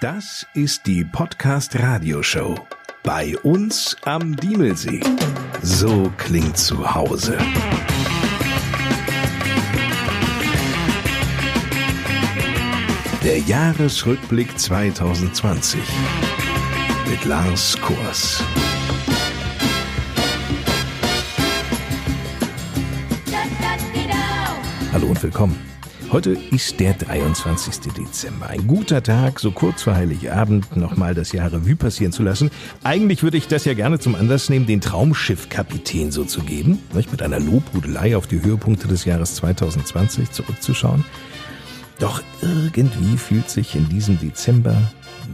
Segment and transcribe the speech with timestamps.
[0.00, 2.54] Das ist die Podcast Radioshow.
[3.02, 5.00] Bei uns am Diemelsee.
[5.60, 7.36] So klingt zu Hause.
[13.24, 15.80] Der Jahresrückblick 2020
[17.10, 18.40] mit Lars Kurs.
[24.92, 25.67] Hallo und willkommen.
[26.10, 27.92] Heute ist der 23.
[27.92, 28.46] Dezember.
[28.46, 32.50] Ein guter Tag, so kurz vor Heiligabend nochmal das Jahr Revue passieren zu lassen.
[32.82, 37.12] Eigentlich würde ich das ja gerne zum Anlass nehmen, den Traumschiffkapitän so zu geben, nicht?
[37.12, 41.04] mit einer Lobhudelei auf die Höhepunkte des Jahres 2020 zurückzuschauen.
[41.98, 44.76] Doch irgendwie fühlt sich in diesem Dezember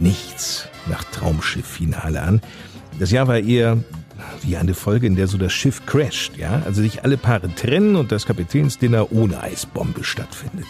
[0.01, 2.41] nichts nach Traumschiff-Finale an.
[2.99, 3.77] Das Jahr war eher
[4.41, 7.95] wie eine Folge, in der so das Schiff crasht, ja, also sich alle Paare trennen
[7.95, 10.67] und das Kapitänsdinner ohne Eisbombe stattfindet.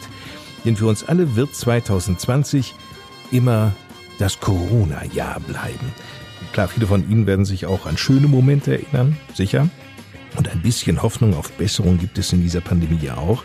[0.63, 2.73] Denn für uns alle wird 2020
[3.31, 3.73] immer
[4.17, 5.93] das Corona-Jahr bleiben.
[6.53, 9.69] Klar, viele von Ihnen werden sich auch an schöne Momente erinnern, sicher.
[10.37, 13.43] Und ein bisschen Hoffnung auf Besserung gibt es in dieser Pandemie ja auch.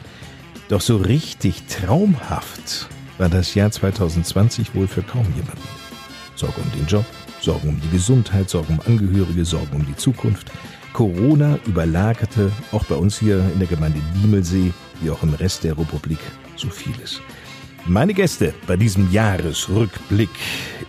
[0.68, 5.68] Doch so richtig traumhaft war das Jahr 2020 wohl für kaum jemanden.
[6.36, 7.04] Sorge um den Job,
[7.40, 10.50] Sorgen um die Gesundheit, Sorgen um Angehörige, Sorgen um die Zukunft.
[10.92, 15.78] Corona überlagerte auch bei uns hier in der Gemeinde Diemelsee, wie auch im Rest der
[15.78, 16.18] Republik,
[16.56, 17.20] so vieles.
[17.86, 20.28] Meine Gäste bei diesem Jahresrückblick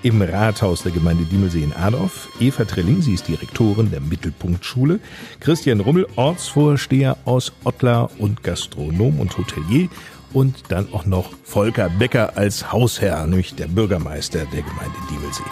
[0.03, 2.27] im Rathaus der Gemeinde Diemelsee in Adorf.
[2.39, 4.99] Eva Trilling, sie ist Direktorin der Mittelpunktschule.
[5.39, 9.87] Christian Rummel, Ortsvorsteher aus Ottlar und Gastronom und Hotelier.
[10.33, 15.43] Und dann auch noch Volker Becker als Hausherr, nämlich der Bürgermeister der Gemeinde Diemelsee.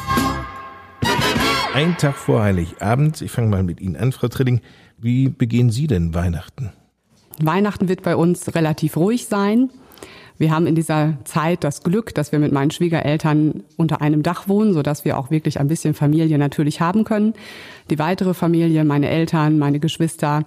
[1.74, 4.62] Ein Tag vor Heiligabend, ich fange mal mit Ihnen an, Frau Trilling.
[4.98, 6.74] Wie begehen Sie denn Weihnachten?
[7.40, 9.70] Weihnachten wird bei uns relativ ruhig sein.
[10.40, 14.48] Wir haben in dieser Zeit das Glück, dass wir mit meinen Schwiegereltern unter einem Dach
[14.48, 17.34] wohnen, so dass wir auch wirklich ein bisschen Familie natürlich haben können.
[17.90, 20.46] Die weitere Familie, meine Eltern, meine Geschwister,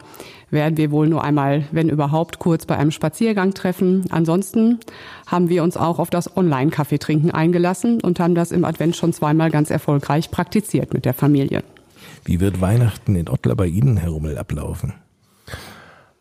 [0.50, 4.06] werden wir wohl nur einmal, wenn überhaupt, kurz bei einem Spaziergang treffen.
[4.08, 4.80] Ansonsten
[5.26, 9.50] haben wir uns auch auf das Online-Kaffeetrinken eingelassen und haben das im Advent schon zweimal
[9.50, 11.64] ganz erfolgreich praktiziert mit der Familie.
[12.24, 14.94] Wie wird Weihnachten in Ottler bei Ihnen, Herr Rummel, ablaufen?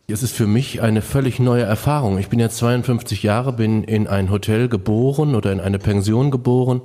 [0.08, 2.18] Es ist für mich eine völlig neue Erfahrung.
[2.18, 6.82] Ich bin jetzt 52 Jahre, bin in ein Hotel geboren oder in eine Pension geboren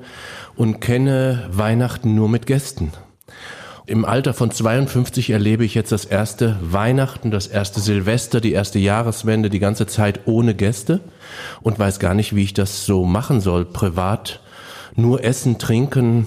[0.54, 2.92] und kenne Weihnachten nur mit Gästen.
[3.86, 8.78] Im Alter von 52 erlebe ich jetzt das erste Weihnachten, das erste Silvester, die erste
[8.78, 11.00] Jahreswende, die ganze Zeit ohne Gäste
[11.62, 14.40] und weiß gar nicht, wie ich das so machen soll, privat.
[14.94, 16.26] Nur essen, trinken,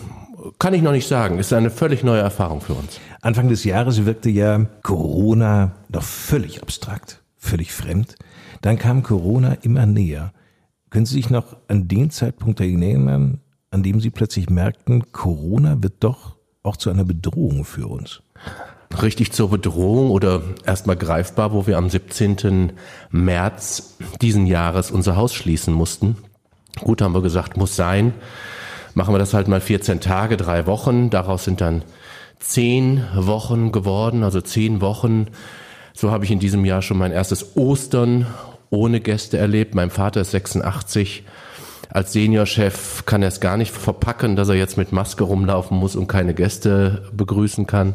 [0.57, 1.39] kann ich noch nicht sagen.
[1.39, 2.99] Ist eine völlig neue Erfahrung für uns.
[3.21, 8.15] Anfang des Jahres wirkte ja Corona noch völlig abstrakt, völlig fremd.
[8.61, 10.31] Dann kam Corona immer näher.
[10.89, 13.41] Können Sie sich noch an den Zeitpunkt erinnern,
[13.71, 18.21] an dem Sie plötzlich merkten, Corona wird doch auch zu einer Bedrohung für uns?
[19.01, 22.71] Richtig zur Bedrohung oder erstmal greifbar, wo wir am 17.
[23.11, 26.17] März diesen Jahres unser Haus schließen mussten.
[26.79, 28.13] Gut, haben wir gesagt, muss sein.
[28.95, 31.09] Machen wir das halt mal 14 Tage, drei Wochen.
[31.09, 31.83] Daraus sind dann
[32.39, 35.27] zehn Wochen geworden, also zehn Wochen.
[35.93, 38.25] So habe ich in diesem Jahr schon mein erstes Ostern
[38.69, 39.75] ohne Gäste erlebt.
[39.75, 41.23] Mein Vater ist 86.
[41.91, 45.95] Als Seniorchef kann er es gar nicht verpacken, dass er jetzt mit Maske rumlaufen muss
[45.95, 47.93] und keine Gäste begrüßen kann.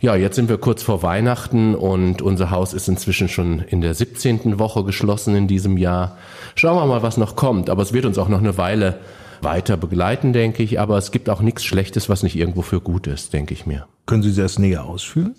[0.00, 3.94] Ja, jetzt sind wir kurz vor Weihnachten und unser Haus ist inzwischen schon in der
[3.94, 4.58] 17.
[4.58, 6.18] Woche geschlossen in diesem Jahr.
[6.56, 7.70] Schauen wir mal, was noch kommt.
[7.70, 8.98] Aber es wird uns auch noch eine Weile
[9.44, 10.80] weiter begleiten, denke ich.
[10.80, 13.86] Aber es gibt auch nichts Schlechtes, was nicht irgendwo für gut ist, denke ich mir.
[14.06, 15.34] Können Sie das näher ausführen?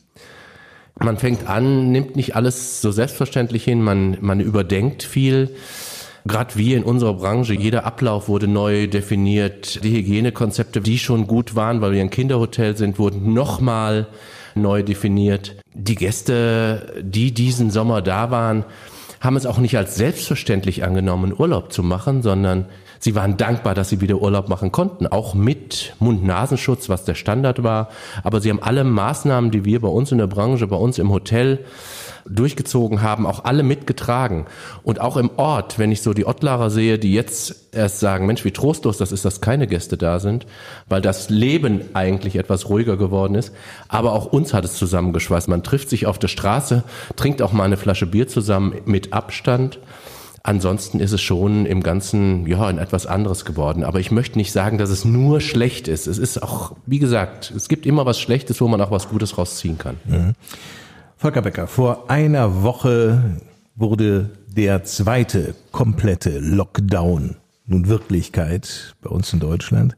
[1.00, 5.56] Man fängt an, nimmt nicht alles so selbstverständlich hin, man, man überdenkt viel.
[6.25, 9.84] Gerade wir in unserer Branche, jeder Ablauf wurde neu definiert.
[9.84, 14.08] Die Hygienekonzepte, die schon gut waren, weil wir ein Kinderhotel sind, wurden nochmal
[14.56, 15.58] neu definiert.
[15.74, 18.63] Die Gäste, die diesen Sommer da waren,
[19.19, 22.68] haben es auch nicht als selbstverständlich angenommen, Urlaub zu machen, sondern
[23.03, 27.62] Sie waren dankbar, dass sie wieder Urlaub machen konnten, auch mit Mund-Nasenschutz, was der Standard
[27.62, 27.89] war.
[28.24, 31.12] Aber sie haben alle Maßnahmen, die wir bei uns in der Branche, bei uns im
[31.12, 31.66] Hotel
[32.25, 34.45] durchgezogen haben, auch alle mitgetragen.
[34.83, 38.45] Und auch im Ort, wenn ich so die Ottlarer sehe, die jetzt erst sagen, Mensch,
[38.45, 40.45] wie trostlos das ist, dass keine Gäste da sind,
[40.88, 43.51] weil das Leben eigentlich etwas ruhiger geworden ist.
[43.89, 45.50] Aber auch uns hat es zusammengeschweißt.
[45.50, 46.86] Man trifft sich auf der Straße,
[47.18, 49.80] trinkt auch mal eine Flasche Bier zusammen mit Abstand.
[50.45, 53.86] Ansonsten ist es schon im Ganzen ja ein etwas anderes geworden.
[53.86, 56.06] Aber ich möchte nicht sagen, dass es nur schlecht ist.
[56.06, 59.38] Es ist auch, wie gesagt, es gibt immer was Schlechtes, wo man auch was Gutes
[59.38, 59.95] rausziehen kann.
[60.06, 60.34] Mhm.
[61.16, 63.40] Volker Becker, vor einer Woche
[63.75, 69.95] wurde der zweite komplette Lockdown nun Wirklichkeit bei uns in Deutschland.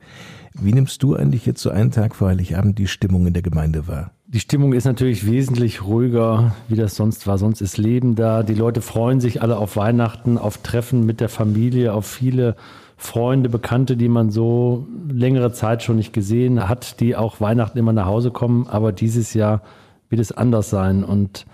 [0.53, 3.88] Wie nimmst du eigentlich jetzt so einen Tag vor Heiligabend die Stimmung in der Gemeinde
[3.88, 4.12] wahr?
[4.35, 7.37] Die Stimmung ist natürlich wesentlich ruhiger, wie das sonst war.
[7.37, 8.43] Sonst ist Leben da.
[8.43, 12.57] Die Leute freuen sich alle auf Weihnachten, auf Treffen mit der Familie, auf viele
[12.97, 17.93] Freunde, Bekannte, die man so längere Zeit schon nicht gesehen hat, die auch Weihnachten immer
[17.93, 18.67] nach Hause kommen.
[18.67, 19.61] Aber dieses Jahr
[20.09, 21.05] wird es anders sein.
[21.05, 21.45] Und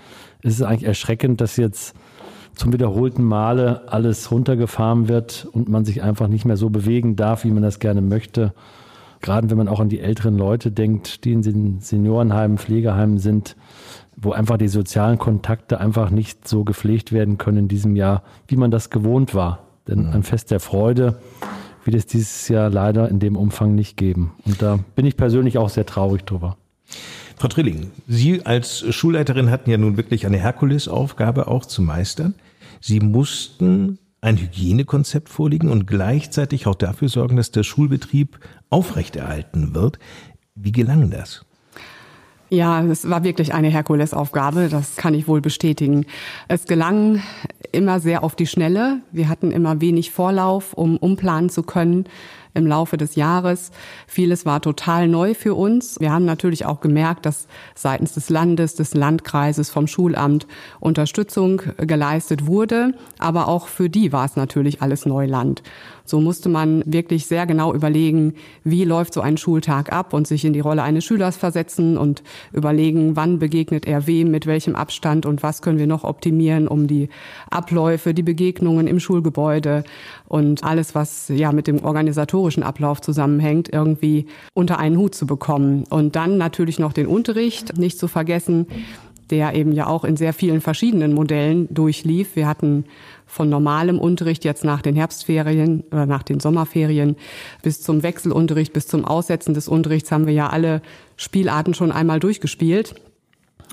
[0.41, 1.95] es ist eigentlich erschreckend, dass jetzt
[2.55, 7.43] zum wiederholten Male alles runtergefahren wird und man sich einfach nicht mehr so bewegen darf,
[7.43, 8.55] wie man das gerne möchte.
[9.21, 13.55] Gerade wenn man auch an die älteren Leute denkt, die in den Seniorenheimen, Pflegeheimen sind,
[14.15, 18.57] wo einfach die sozialen Kontakte einfach nicht so gepflegt werden können in diesem Jahr, wie
[18.57, 19.59] man das gewohnt war.
[19.87, 21.19] Denn ein Fest der Freude
[21.83, 24.33] wird es dieses Jahr leider in dem Umfang nicht geben.
[24.45, 26.57] Und da bin ich persönlich auch sehr traurig drüber.
[27.37, 32.35] Frau Trilling, Sie als Schulleiterin hatten ja nun wirklich eine Herkulesaufgabe auch zu meistern.
[32.79, 38.39] Sie mussten ein Hygienekonzept vorlegen und gleichzeitig auch dafür sorgen, dass der Schulbetrieb
[38.69, 39.97] aufrechterhalten wird.
[40.55, 41.43] Wie gelang das?
[42.49, 46.05] Ja, es war wirklich eine Herkulesaufgabe, das kann ich wohl bestätigen.
[46.49, 47.23] Es gelang
[47.71, 48.99] immer sehr auf die Schnelle.
[49.11, 52.05] Wir hatten immer wenig Vorlauf, um umplanen zu können
[52.53, 53.71] im Laufe des Jahres.
[54.07, 55.99] Vieles war total neu für uns.
[55.99, 60.47] Wir haben natürlich auch gemerkt, dass seitens des Landes, des Landkreises, vom Schulamt
[60.79, 62.93] Unterstützung geleistet wurde.
[63.19, 65.63] Aber auch für die war es natürlich alles Neuland.
[66.03, 68.33] So musste man wirklich sehr genau überlegen,
[68.63, 72.23] wie läuft so ein Schultag ab und sich in die Rolle eines Schülers versetzen und
[72.51, 76.87] überlegen, wann begegnet er wem, mit welchem Abstand und was können wir noch optimieren, um
[76.87, 77.07] die
[77.49, 79.83] Abläufe, die Begegnungen im Schulgebäude
[80.27, 85.83] und alles, was ja mit dem organisatorischen Ablauf zusammenhängt, irgendwie unter einen Hut zu bekommen.
[85.89, 88.67] Und dann natürlich noch den Unterricht, nicht zu vergessen,
[89.29, 92.35] der eben ja auch in sehr vielen verschiedenen Modellen durchlief.
[92.35, 92.85] Wir hatten
[93.25, 97.15] von normalem Unterricht jetzt nach den Herbstferien oder nach den Sommerferien
[97.63, 100.81] bis zum Wechselunterricht, bis zum Aussetzen des Unterrichts haben wir ja alle
[101.15, 102.95] Spielarten schon einmal durchgespielt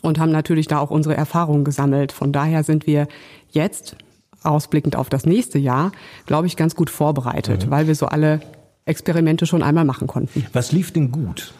[0.02, 2.12] und haben natürlich da auch unsere Erfahrungen gesammelt.
[2.12, 3.08] Von daher sind wir
[3.50, 3.96] jetzt,
[4.44, 5.90] ausblickend auf das nächste Jahr,
[6.26, 7.70] glaube ich, ganz gut vorbereitet, mhm.
[7.70, 8.40] weil wir so alle
[8.88, 10.46] Experimente schon einmal machen konnten.
[10.52, 11.52] Was lief denn gut?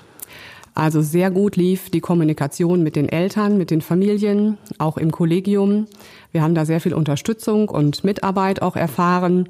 [0.75, 5.87] Also sehr gut lief die Kommunikation mit den Eltern, mit den Familien, auch im Kollegium.
[6.31, 9.49] Wir haben da sehr viel Unterstützung und Mitarbeit auch erfahren.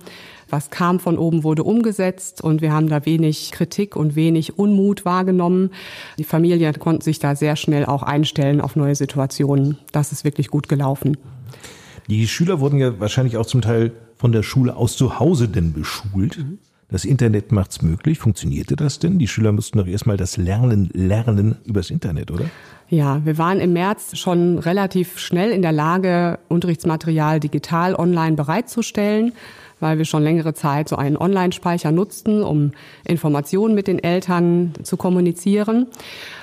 [0.49, 5.05] Was kam von oben, wurde umgesetzt und wir haben da wenig Kritik und wenig Unmut
[5.05, 5.71] wahrgenommen.
[6.17, 9.77] Die Familien konnten sich da sehr schnell auch einstellen auf neue Situationen.
[9.93, 11.19] Das ist wirklich gut gelaufen.
[12.09, 15.75] Die Schüler wurden ja wahrscheinlich auch zum Teil von der Schule aus zu Hause denn
[15.75, 16.39] beschult.
[16.39, 16.59] Mhm.
[16.91, 18.19] Das Internet macht's möglich.
[18.19, 19.19] Funktionierte das denn?
[19.19, 22.47] Die Schüler mussten doch erstmal das Lernen lernen übers Internet, oder?
[22.89, 29.33] Ja, wir waren im März schon relativ schnell in der Lage, Unterrichtsmaterial digital online bereitzustellen,
[29.81, 32.73] weil wir schon längere Zeit so einen Online-Speicher nutzten, um
[33.05, 35.87] Informationen mit den Eltern zu kommunizieren.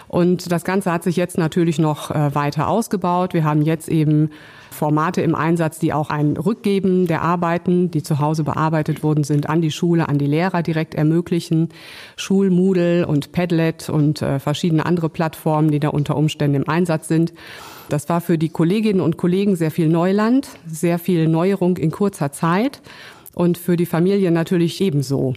[0.08, 3.34] Und das Ganze hat sich jetzt natürlich noch äh, weiter ausgebaut.
[3.34, 4.30] Wir haben jetzt eben
[4.72, 9.50] Formate im Einsatz, die auch ein Rückgeben der Arbeiten, die zu Hause bearbeitet worden sind,
[9.50, 11.70] an die Schule, an die Lehrer direkt ermöglichen.
[12.18, 17.34] Schulmoodle und Padlet und äh, verschiedene andere Plattformen, die da unter Umständen im Einsatz sind.
[17.90, 22.32] Das war für die Kolleginnen und Kollegen sehr viel Neuland, sehr viel Neuerung in kurzer
[22.32, 22.82] Zeit
[23.34, 25.34] und für die Familie natürlich ebenso.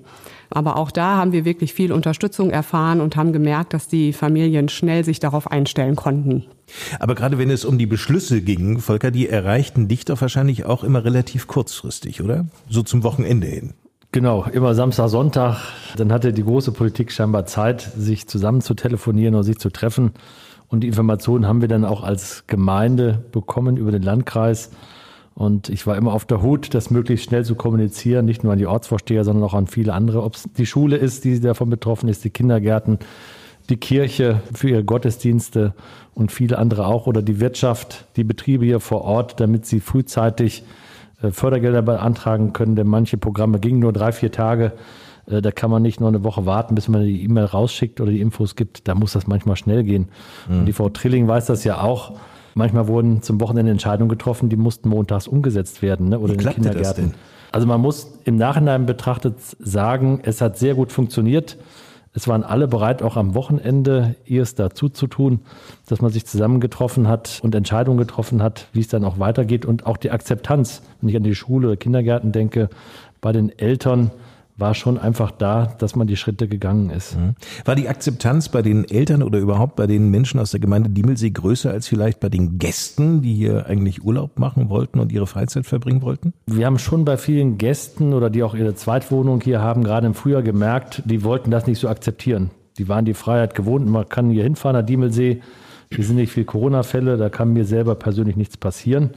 [0.51, 4.69] Aber auch da haben wir wirklich viel Unterstützung erfahren und haben gemerkt, dass die Familien
[4.71, 6.47] schnell sich darauf einstellen konnten.
[7.01, 10.85] Aber gerade wenn es um die Beschlüsse ging, Volker, die erreichten dich doch wahrscheinlich auch
[10.85, 12.47] immer relativ kurzfristig, oder?
[12.71, 13.75] So zum Wochenende hin.
[14.11, 15.59] Genau, immer Samstag, Sonntag.
[15.97, 20.13] Dann hatte die große Politik scheinbar Zeit, sich zusammen zu telefonieren oder sich zu treffen.
[20.69, 24.71] Und die Informationen haben wir dann auch als Gemeinde bekommen über den Landkreis.
[25.35, 28.59] Und ich war immer auf der Hut, das möglichst schnell zu kommunizieren, nicht nur an
[28.59, 30.23] die Ortsvorsteher, sondern auch an viele andere.
[30.23, 32.99] Ob es die Schule ist, die davon betroffen ist, die Kindergärten,
[33.71, 35.75] die Kirche für ihre Gottesdienste
[36.15, 40.65] und viele andere auch oder die Wirtschaft, die Betriebe hier vor Ort, damit sie frühzeitig
[41.23, 44.73] äh, Fördergelder beantragen können, denn manche Programme gingen nur drei, vier Tage.
[45.29, 48.11] Äh, da kann man nicht nur eine Woche warten, bis man die E-Mail rausschickt oder
[48.11, 48.89] die Infos gibt.
[48.89, 50.09] Da muss das manchmal schnell gehen.
[50.49, 50.61] Mhm.
[50.61, 52.13] Und die Frau Trilling weiß das ja auch.
[52.55, 56.19] Manchmal wurden zum Wochenende Entscheidungen getroffen, die mussten montags umgesetzt werden ne?
[56.19, 57.15] oder Wie in den Kindergärten.
[57.53, 61.57] Also man muss im Nachhinein betrachtet sagen, es hat sehr gut funktioniert.
[62.15, 65.41] Es waren alle bereit, auch am Wochenende ihres dazu zu tun,
[65.87, 69.87] dass man sich zusammengetroffen hat und Entscheidungen getroffen hat, wie es dann auch weitergeht und
[69.87, 72.71] auch die Akzeptanz, wenn ich an die Schule oder Kindergärten denke,
[73.21, 74.11] bei den Eltern
[74.59, 77.17] war schon einfach da, dass man die Schritte gegangen ist.
[77.17, 77.35] Mhm.
[77.65, 81.31] War die Akzeptanz bei den Eltern oder überhaupt bei den Menschen aus der Gemeinde Diemelsee
[81.31, 85.65] größer als vielleicht bei den Gästen, die hier eigentlich Urlaub machen wollten und ihre Freizeit
[85.65, 86.35] verbringen wollten?
[86.47, 90.15] Wir haben schon bei vielen Gästen oder die auch ihre Zweitwohnung hier haben, gerade im
[90.15, 92.51] Frühjahr gemerkt, die wollten das nicht so akzeptieren.
[92.79, 93.89] Die waren die Freiheit gewohnt.
[93.89, 95.41] Man kann hier hinfahren nach Diemelsee.
[95.93, 97.17] Hier sind nicht viele Corona-Fälle.
[97.17, 99.11] Da kann mir selber persönlich nichts passieren.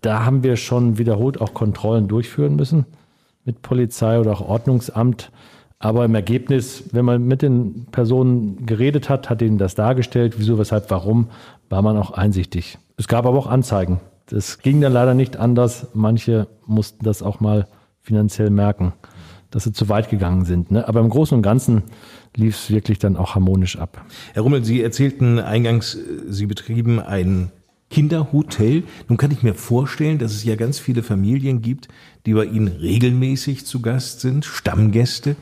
[0.00, 2.86] Da haben wir schon wiederholt auch Kontrollen durchführen müssen
[3.44, 5.30] mit Polizei oder auch Ordnungsamt.
[5.78, 10.58] Aber im Ergebnis, wenn man mit den Personen geredet hat, hat ihnen das dargestellt, wieso,
[10.58, 11.28] weshalb, warum,
[11.68, 12.78] war man auch einsichtig.
[12.96, 14.00] Es gab aber auch Anzeigen.
[14.26, 15.88] Das ging dann leider nicht anders.
[15.92, 17.66] Manche mussten das auch mal
[18.00, 18.92] finanziell merken,
[19.50, 20.70] dass sie zu weit gegangen sind.
[20.70, 20.88] Ne?
[20.88, 21.82] Aber im Großen und Ganzen
[22.34, 24.04] lief es wirklich dann auch harmonisch ab.
[24.32, 25.98] Herr Rummel, Sie erzählten eingangs,
[26.28, 27.50] Sie betrieben ein
[27.90, 28.84] Kinderhotel.
[29.08, 31.88] Nun kann ich mir vorstellen, dass es ja ganz viele Familien gibt,
[32.26, 35.36] die bei Ihnen regelmäßig zu Gast sind, Stammgäste,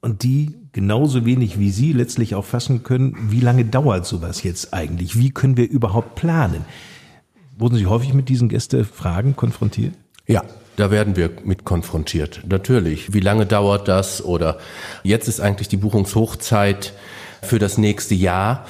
[0.00, 4.72] und die genauso wenig wie Sie letztlich auch fassen können, wie lange dauert sowas jetzt
[4.72, 5.18] eigentlich?
[5.18, 6.64] Wie können wir überhaupt planen?
[7.56, 9.94] Wurden Sie häufig mit diesen Gästefragen konfrontiert?
[10.28, 10.44] Ja,
[10.76, 12.42] da werden wir mit konfrontiert.
[12.48, 13.12] Natürlich.
[13.12, 14.24] Wie lange dauert das?
[14.24, 14.58] Oder
[15.02, 16.92] jetzt ist eigentlich die Buchungshochzeit
[17.42, 18.64] für das nächste Jahr.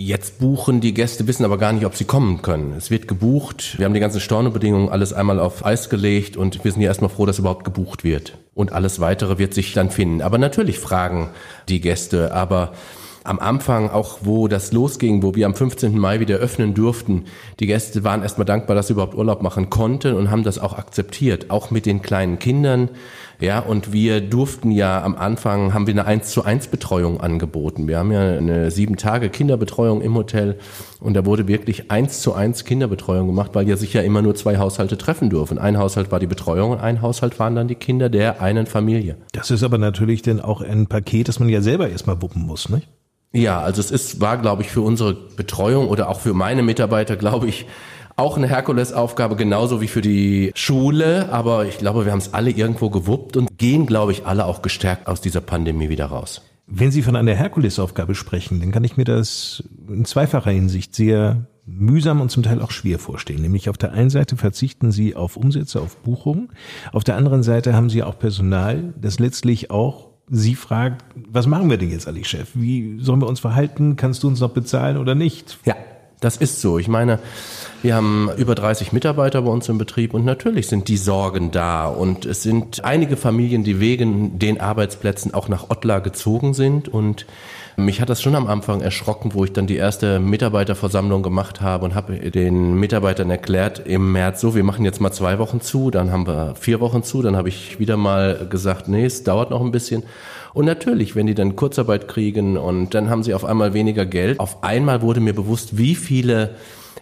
[0.00, 2.72] Jetzt buchen die Gäste, wissen aber gar nicht, ob sie kommen können.
[2.72, 3.76] Es wird gebucht.
[3.78, 7.10] Wir haben die ganzen Stornobedingungen alles einmal auf Eis gelegt und wir sind ja erstmal
[7.10, 8.38] froh, dass überhaupt gebucht wird.
[8.54, 10.22] Und alles weitere wird sich dann finden.
[10.22, 11.30] Aber natürlich fragen
[11.68, 12.74] die Gäste, aber
[13.24, 15.98] am Anfang, auch wo das losging, wo wir am 15.
[15.98, 17.24] Mai wieder öffnen durften,
[17.60, 20.78] die Gäste waren erstmal dankbar, dass sie überhaupt Urlaub machen konnten und haben das auch
[20.78, 22.90] akzeptiert, auch mit den kleinen Kindern.
[23.40, 27.86] Ja, und wir durften ja am Anfang, haben wir eine 1 zu 1 Betreuung angeboten.
[27.86, 30.58] Wir haben ja eine sieben Tage Kinderbetreuung im Hotel
[30.98, 34.34] und da wurde wirklich 1 zu 1 Kinderbetreuung gemacht, weil ja sich ja immer nur
[34.34, 35.58] zwei Haushalte treffen dürfen.
[35.58, 39.16] Ein Haushalt war die Betreuung und ein Haushalt waren dann die Kinder der einen Familie.
[39.32, 42.68] Das ist aber natürlich dann auch ein Paket, das man ja selber erstmal wuppen muss,
[42.68, 42.88] nicht?
[43.32, 47.16] Ja, also es ist, war, glaube ich, für unsere Betreuung oder auch für meine Mitarbeiter,
[47.16, 47.66] glaube ich,
[48.16, 51.30] auch eine Herkulesaufgabe, genauso wie für die Schule.
[51.30, 54.62] Aber ich glaube, wir haben es alle irgendwo gewuppt und gehen, glaube ich, alle auch
[54.62, 56.42] gestärkt aus dieser Pandemie wieder raus.
[56.66, 61.46] Wenn Sie von einer Herkulesaufgabe sprechen, dann kann ich mir das in zweifacher Hinsicht sehr
[61.64, 63.42] mühsam und zum Teil auch schwer vorstellen.
[63.42, 66.50] Nämlich auf der einen Seite verzichten Sie auf Umsätze, auf Buchungen.
[66.92, 71.70] Auf der anderen Seite haben Sie auch Personal, das letztlich auch sie fragt, was machen
[71.70, 72.48] wir denn jetzt eigentlich, Chef?
[72.54, 73.96] Wie sollen wir uns verhalten?
[73.96, 75.58] Kannst du uns noch bezahlen oder nicht?
[75.64, 75.74] Ja,
[76.20, 76.78] das ist so.
[76.78, 77.20] Ich meine,
[77.82, 81.86] wir haben über 30 Mitarbeiter bei uns im Betrieb und natürlich sind die Sorgen da.
[81.86, 87.26] Und es sind einige Familien, die wegen den Arbeitsplätzen auch nach Ottlar gezogen sind und
[87.78, 91.84] mich hat das schon am Anfang erschrocken, wo ich dann die erste Mitarbeiterversammlung gemacht habe
[91.84, 95.90] und habe den Mitarbeitern erklärt im März so, wir machen jetzt mal zwei Wochen zu,
[95.92, 99.50] dann haben wir vier Wochen zu, dann habe ich wieder mal gesagt, nee, es dauert
[99.50, 100.02] noch ein bisschen.
[100.54, 104.40] Und natürlich, wenn die dann Kurzarbeit kriegen und dann haben sie auf einmal weniger Geld,
[104.40, 106.56] auf einmal wurde mir bewusst, wie viele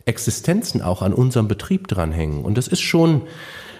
[0.05, 2.45] Existenzen auch an unserem Betrieb dranhängen.
[2.45, 3.23] Und das ist schon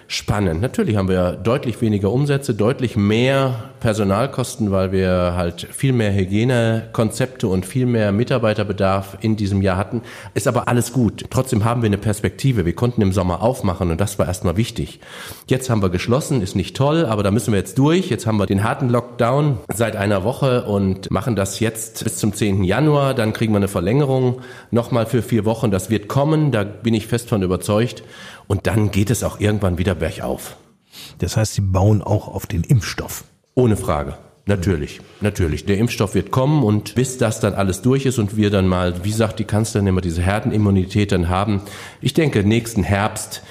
[0.07, 0.61] spannend.
[0.61, 7.47] Natürlich haben wir deutlich weniger Umsätze, deutlich mehr Personalkosten, weil wir halt viel mehr Hygienekonzepte
[7.47, 10.01] und viel mehr Mitarbeiterbedarf in diesem Jahr hatten.
[10.33, 11.25] Ist aber alles gut.
[11.29, 12.65] Trotzdem haben wir eine Perspektive.
[12.65, 15.01] Wir konnten im Sommer aufmachen und das war erstmal wichtig.
[15.47, 18.09] Jetzt haben wir geschlossen, ist nicht toll, aber da müssen wir jetzt durch.
[18.09, 22.33] Jetzt haben wir den harten Lockdown seit einer Woche und machen das jetzt bis zum
[22.33, 22.63] 10.
[22.63, 23.13] Januar.
[23.13, 25.69] Dann kriegen wir eine Verlängerung nochmal für vier Wochen.
[25.69, 28.03] Das wird kommen, da bin ich fest von überzeugt.
[28.47, 30.57] Und dann geht es auch irgendwann wieder bergauf.
[31.19, 33.23] Das heißt, Sie bauen auch auf den Impfstoff.
[33.53, 34.17] Ohne Frage.
[34.47, 35.65] Natürlich, natürlich.
[35.65, 39.03] Der Impfstoff wird kommen und bis das dann alles durch ist und wir dann mal,
[39.03, 41.61] wie sagt die Kanzlerin immer, diese Herdenimmunität dann haben.
[41.99, 43.43] Ich denke, nächsten Herbst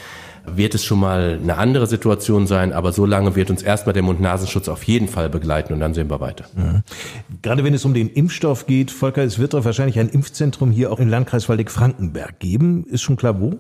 [0.46, 4.04] wird es schon mal eine andere Situation sein, aber so lange wird uns erstmal der
[4.04, 6.46] Mund-Nasenschutz auf jeden Fall begleiten und dann sehen wir weiter.
[6.54, 6.82] Mhm.
[7.42, 10.92] Gerade wenn es um den Impfstoff geht, Volker, es wird doch wahrscheinlich ein Impfzentrum hier
[10.92, 12.86] auch im Landkreis Waldeck-Frankenberg geben.
[12.86, 13.58] Ist schon klar wo?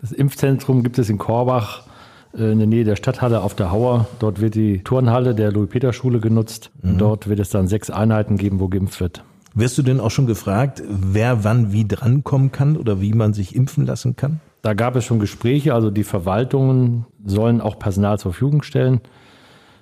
[0.00, 1.84] Das Impfzentrum gibt es in Korbach
[2.32, 4.06] in der Nähe der Stadthalle auf der Hauer.
[4.18, 6.70] Dort wird die Turnhalle der Louis-Peter-Schule genutzt.
[6.82, 6.98] Mhm.
[6.98, 9.24] Dort wird es dann sechs Einheiten geben, wo geimpft wird.
[9.54, 13.56] Wirst du denn auch schon gefragt, wer wann wie drankommen kann oder wie man sich
[13.56, 14.40] impfen lassen kann?
[14.60, 19.00] Da gab es schon Gespräche, also die Verwaltungen sollen auch Personal zur Verfügung stellen.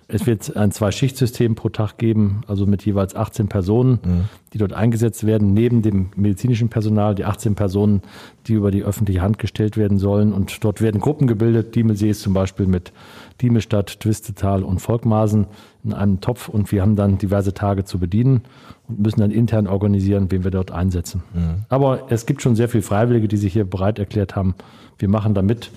[0.09, 4.25] Es wird ein Zwei-Schicht-System pro Tag geben, also mit jeweils 18 Personen, mhm.
[4.53, 8.03] die dort eingesetzt werden, neben dem medizinischen Personal, die 18 Personen,
[8.47, 10.33] die über die öffentliche Hand gestellt werden sollen.
[10.33, 11.75] Und dort werden Gruppen gebildet.
[11.75, 12.93] Diemelsee ist zum Beispiel mit
[13.41, 15.47] Diemelstadt, Twistetal und Volkmaßen
[15.85, 18.43] in einem Topf und wir haben dann diverse Tage zu bedienen
[18.89, 21.23] und müssen dann intern organisieren, wen wir dort einsetzen.
[21.33, 21.65] Mhm.
[21.69, 24.55] Aber es gibt schon sehr viele Freiwillige, die sich hier bereit erklärt haben.
[24.99, 25.71] Wir machen da mit.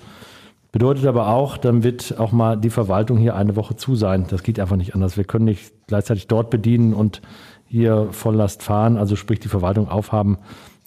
[0.70, 4.26] Bedeutet aber auch, dann wird auch mal die Verwaltung hier eine Woche zu sein.
[4.28, 5.16] Das geht einfach nicht anders.
[5.16, 7.22] Wir können nicht gleichzeitig dort bedienen und
[7.66, 10.38] hier Volllast fahren, also sprich die Verwaltung aufhaben.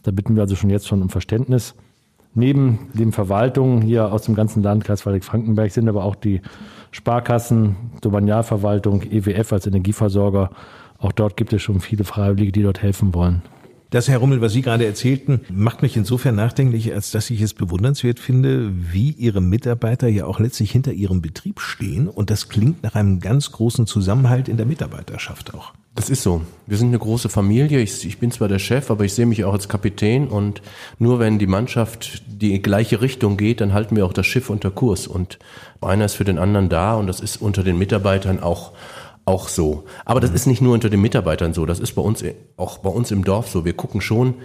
[0.04, 1.76] Da bitten wir also schon jetzt schon um Verständnis.
[2.34, 6.42] Neben den Verwaltungen hier aus dem ganzen Landkreis Waldeck-Frankenberg sind aber auch die
[6.92, 10.52] Sparkassen, Domanialverwaltung, EWF als Energieversorger.
[11.00, 13.42] Auch dort gibt es schon viele Freiwillige, die dort helfen wollen.
[13.92, 17.54] Das, Herr Rummel, was Sie gerade erzählten, macht mich insofern nachdenklich, als dass ich es
[17.54, 22.08] bewundernswert finde, wie Ihre Mitarbeiter ja auch letztlich hinter Ihrem Betrieb stehen.
[22.08, 25.74] Und das klingt nach einem ganz großen Zusammenhalt in der Mitarbeiterschaft auch.
[25.94, 26.42] Das ist so.
[26.68, 27.82] Wir sind eine große Familie.
[27.82, 30.62] Ich, ich, bin zwar der Chef, aber ich sehe mich auch als Kapitän und
[30.98, 34.72] nur wenn die Mannschaft die gleiche Richtung geht, dann halten wir auch das Schiff unter
[34.72, 35.38] Kurs und
[35.82, 38.72] einer ist für den anderen da und das ist unter den Mitarbeitern auch
[39.32, 39.86] auch so.
[40.06, 42.24] Aber das ist nicht nur unter den Mitarbeitern so, das ist bei uns
[42.58, 43.66] auch bei uns im Dorf so.
[43.66, 44.36] Wir gucken schon,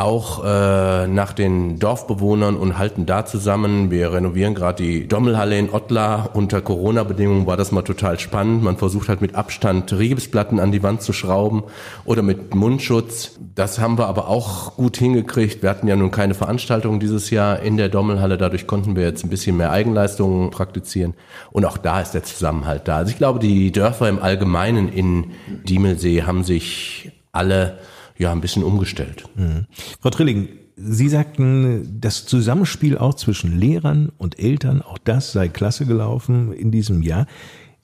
[0.00, 3.90] auch äh, nach den Dorfbewohnern und halten da zusammen.
[3.90, 6.30] Wir renovieren gerade die Dommelhalle in Ottlar.
[6.34, 8.62] Unter Corona-Bedingungen war das mal total spannend.
[8.62, 11.64] Man versucht halt mit Abstand Riebesplatten an die Wand zu schrauben
[12.04, 13.40] oder mit Mundschutz.
[13.56, 15.64] Das haben wir aber auch gut hingekriegt.
[15.64, 18.38] Wir hatten ja nun keine Veranstaltung dieses Jahr in der Dommelhalle.
[18.38, 21.14] Dadurch konnten wir jetzt ein bisschen mehr Eigenleistungen praktizieren.
[21.50, 22.98] Und auch da ist der Zusammenhalt da.
[22.98, 25.32] Also ich glaube, die Dörfer im Allgemeinen in
[25.64, 27.78] Diemelsee haben sich alle
[28.18, 29.24] ja ein bisschen umgestellt.
[29.36, 29.66] Mhm.
[30.00, 35.86] Frau Trilling, Sie sagten, das Zusammenspiel auch zwischen Lehrern und Eltern, auch das sei klasse
[35.86, 37.26] gelaufen in diesem Jahr.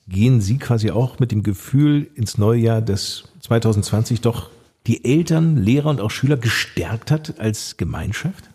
[0.07, 4.49] Gehen Sie quasi auch mit dem Gefühl ins neue Jahr, dass 2020 doch
[4.87, 8.49] die Eltern, Lehrer und auch Schüler gestärkt hat als Gemeinschaft?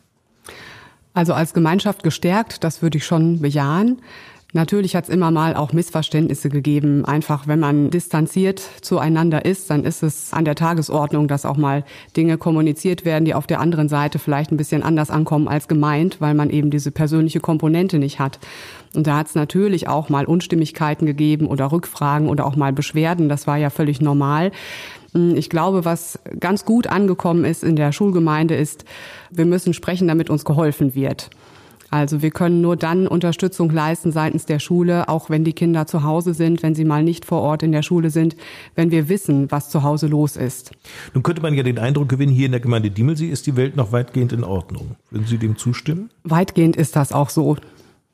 [1.13, 4.01] Also als Gemeinschaft gestärkt, das würde ich schon bejahen.
[4.53, 7.05] Natürlich hat es immer mal auch Missverständnisse gegeben.
[7.05, 11.85] Einfach, wenn man distanziert zueinander ist, dann ist es an der Tagesordnung, dass auch mal
[12.17, 16.21] Dinge kommuniziert werden, die auf der anderen Seite vielleicht ein bisschen anders ankommen als gemeint,
[16.21, 18.41] weil man eben diese persönliche Komponente nicht hat.
[18.95, 23.29] Und da hat es natürlich auch mal Unstimmigkeiten gegeben oder Rückfragen oder auch mal Beschwerden.
[23.29, 24.51] Das war ja völlig normal.
[25.13, 28.85] Ich glaube, was ganz gut angekommen ist in der Schulgemeinde ist,
[29.31, 31.31] wir müssen sprechen, damit uns geholfen wird.
[31.91, 36.05] Also wir können nur dann Unterstützung leisten seitens der Schule, auch wenn die Kinder zu
[36.05, 38.37] Hause sind, wenn sie mal nicht vor Ort in der Schule sind,
[38.77, 40.71] wenn wir wissen, was zu Hause los ist.
[41.15, 43.77] Nun könnte man ja den Eindruck gewinnen, hier in der Gemeinde Diemelsee ist die Welt
[43.77, 44.97] noch weitgehend in Ordnung.
[45.11, 46.11] Würden Sie dem zustimmen?
[46.23, 47.57] Weitgehend ist das auch so.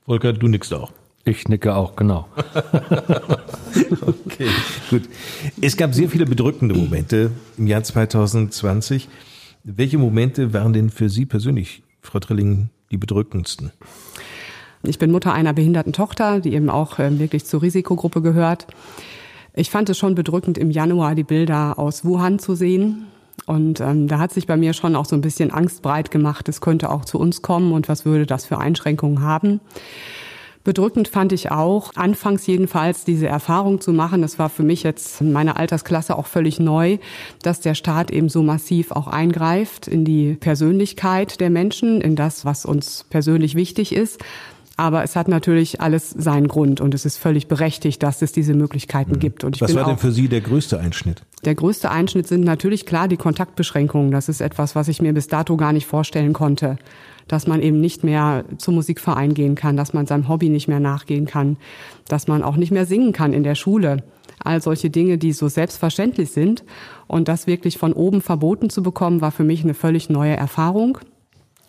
[0.06, 0.92] Volker, du nickst auch.
[1.24, 2.28] Ich nicke auch, genau.
[4.00, 4.46] okay,
[4.88, 5.02] gut.
[5.60, 9.08] Es gab sehr viele bedrückende Momente im Jahr 2020.
[9.64, 13.72] Welche Momente waren denn für Sie persönlich, Frau Trilling, die bedrückendsten?
[14.82, 18.66] Ich bin Mutter einer behinderten Tochter, die eben auch ähm, wirklich zur Risikogruppe gehört.
[19.54, 23.06] Ich fand es schon bedrückend, im Januar die Bilder aus Wuhan zu sehen.
[23.46, 26.48] Und ähm, da hat sich bei mir schon auch so ein bisschen Angst breit gemacht,
[26.48, 29.60] es könnte auch zu uns kommen und was würde das für Einschränkungen haben.
[30.66, 34.20] Bedrückend fand ich auch, anfangs jedenfalls diese Erfahrung zu machen.
[34.20, 36.98] Das war für mich jetzt in meiner Altersklasse auch völlig neu,
[37.40, 42.44] dass der Staat eben so massiv auch eingreift in die Persönlichkeit der Menschen, in das,
[42.44, 44.18] was uns persönlich wichtig ist.
[44.78, 48.52] Aber es hat natürlich alles seinen Grund und es ist völlig berechtigt, dass es diese
[48.52, 49.18] Möglichkeiten mhm.
[49.20, 49.44] gibt.
[49.44, 51.22] Und Was war denn für Sie der größte Einschnitt?
[51.44, 54.10] Der größte Einschnitt sind natürlich klar die Kontaktbeschränkungen.
[54.10, 56.76] Das ist etwas, was ich mir bis dato gar nicht vorstellen konnte
[57.28, 60.80] dass man eben nicht mehr zum Musikverein gehen kann, dass man seinem Hobby nicht mehr
[60.80, 61.56] nachgehen kann,
[62.08, 64.04] dass man auch nicht mehr singen kann in der Schule.
[64.38, 66.62] All solche Dinge, die so selbstverständlich sind.
[67.06, 70.98] Und das wirklich von oben verboten zu bekommen, war für mich eine völlig neue Erfahrung.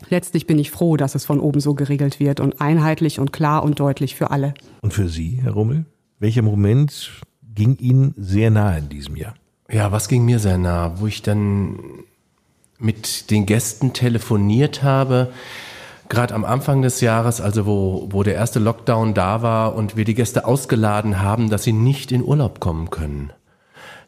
[0.10, 3.63] Letztlich bin ich froh, dass es von oben so geregelt wird und einheitlich und klar
[3.63, 4.53] und deutlich für alle.
[4.81, 5.86] Und für Sie, Herr Rummel?
[6.19, 7.21] Welcher Moment
[7.55, 9.36] ging Ihnen sehr nahe in diesem Jahr?
[9.69, 11.79] Ja, was ging mir sehr nah, wo ich dann
[12.79, 15.31] mit den Gästen telefoniert habe,
[16.10, 20.05] gerade am Anfang des Jahres, also wo, wo der erste Lockdown da war und wir
[20.05, 23.31] die Gäste ausgeladen haben, dass sie nicht in Urlaub kommen können.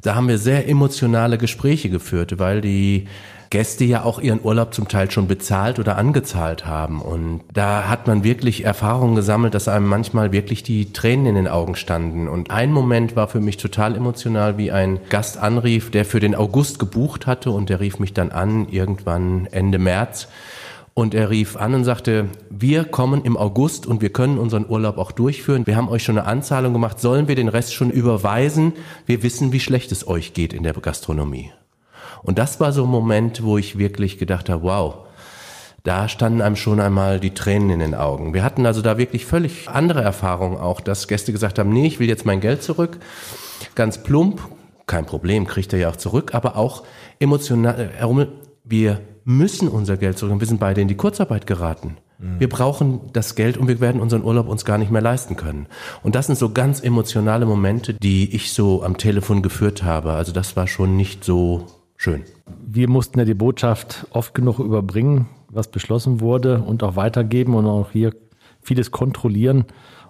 [0.02, 3.08] Da haben wir sehr emotionale Gespräche geführt, weil die
[3.50, 7.02] Gäste ja auch ihren Urlaub zum Teil schon bezahlt oder angezahlt haben.
[7.02, 11.48] Und da hat man wirklich Erfahrungen gesammelt, dass einem manchmal wirklich die Tränen in den
[11.48, 12.28] Augen standen.
[12.28, 16.36] Und ein Moment war für mich total emotional, wie ein Gast anrief, der für den
[16.36, 20.28] August gebucht hatte und der rief mich dann an, irgendwann Ende März.
[20.94, 24.98] Und er rief an und sagte, wir kommen im August und wir können unseren Urlaub
[24.98, 25.66] auch durchführen.
[25.66, 27.00] Wir haben euch schon eine Anzahlung gemacht.
[27.00, 28.74] Sollen wir den Rest schon überweisen?
[29.06, 31.52] Wir wissen, wie schlecht es euch geht in der Gastronomie.
[32.24, 34.96] Und das war so ein Moment, wo ich wirklich gedacht habe, wow,
[35.84, 38.34] da standen einem schon einmal die Tränen in den Augen.
[38.34, 42.00] Wir hatten also da wirklich völlig andere Erfahrungen auch, dass Gäste gesagt haben, nee, ich
[42.00, 42.98] will jetzt mein Geld zurück.
[43.76, 44.42] Ganz plump,
[44.88, 46.84] kein Problem, kriegt er ja auch zurück, aber auch
[47.20, 48.30] emotional, Rummel,
[48.64, 50.40] wir müssen unser Geld zurück.
[50.40, 51.98] Wir sind beide in die Kurzarbeit geraten.
[52.38, 55.68] Wir brauchen das Geld und wir werden unseren Urlaub uns gar nicht mehr leisten können.
[56.04, 60.12] Und das sind so ganz emotionale Momente, die ich so am Telefon geführt habe.
[60.12, 61.68] Also das war schon nicht so
[62.00, 62.24] schön.
[62.66, 67.66] Wir mussten ja die Botschaft oft genug überbringen, was beschlossen wurde und auch weitergeben und
[67.66, 68.16] auch hier
[68.62, 69.66] vieles kontrollieren.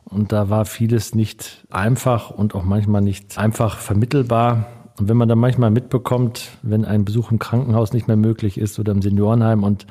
[0.06, 4.67] Und da war vieles nicht einfach und auch manchmal nicht einfach vermittelbar.
[4.99, 8.80] Und wenn man dann manchmal mitbekommt, wenn ein Besuch im Krankenhaus nicht mehr möglich ist
[8.80, 9.88] oder im Seniorenheim und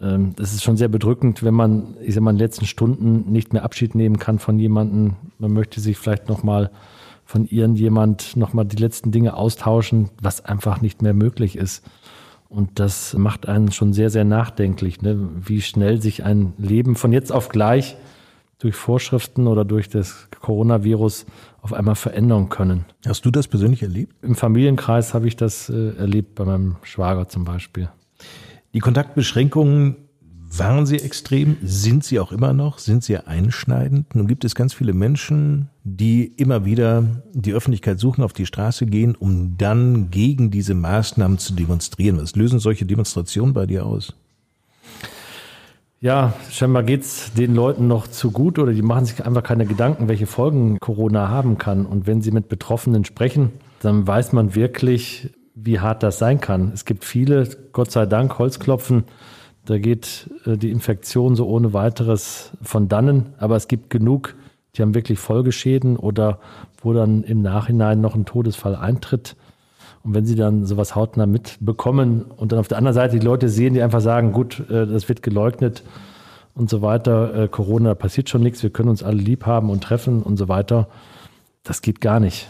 [0.00, 3.30] ähm, das ist schon sehr bedrückend, wenn man, ich sag mal, in den letzten Stunden
[3.32, 5.16] nicht mehr Abschied nehmen kann von jemandem.
[5.38, 6.70] Man möchte sich vielleicht nochmal
[7.26, 11.84] von irgendjemand nochmal die letzten Dinge austauschen, was einfach nicht mehr möglich ist.
[12.48, 15.28] Und das macht einen schon sehr, sehr nachdenklich, ne?
[15.44, 17.96] wie schnell sich ein Leben von jetzt auf gleich
[18.58, 21.26] durch Vorschriften oder durch das Coronavirus
[21.60, 22.86] auf einmal verändern können.
[23.04, 24.14] Hast du das persönlich erlebt?
[24.22, 27.88] Im Familienkreis habe ich das äh, erlebt, bei meinem Schwager zum Beispiel.
[28.72, 29.96] Die Kontaktbeschränkungen
[30.50, 34.14] waren sie extrem, sind sie auch immer noch, sind sie einschneidend.
[34.14, 38.86] Nun gibt es ganz viele Menschen, die immer wieder die Öffentlichkeit suchen, auf die Straße
[38.86, 42.20] gehen, um dann gegen diese Maßnahmen zu demonstrieren.
[42.20, 44.14] Was lösen solche Demonstrationen bei dir aus?
[46.00, 50.08] Ja, scheinbar geht's den Leuten noch zu gut oder die machen sich einfach keine Gedanken,
[50.08, 51.86] welche Folgen Corona haben kann.
[51.86, 56.70] Und wenn sie mit Betroffenen sprechen, dann weiß man wirklich, wie hart das sein kann.
[56.74, 59.04] Es gibt viele, Gott sei Dank, Holzklopfen,
[59.66, 64.34] da geht äh, die Infektion so ohne weiteres von dannen, aber es gibt genug,
[64.74, 66.38] die haben wirklich Folgeschäden oder
[66.80, 69.36] wo dann im Nachhinein noch ein Todesfall eintritt.
[70.02, 73.48] Und wenn sie dann sowas hautnah mitbekommen und dann auf der anderen Seite die Leute
[73.48, 75.82] sehen, die einfach sagen, gut, äh, das wird geleugnet
[76.54, 79.82] und so weiter, äh, Corona passiert schon nichts, wir können uns alle lieb haben und
[79.82, 80.88] treffen und so weiter,
[81.64, 82.48] das geht gar nicht.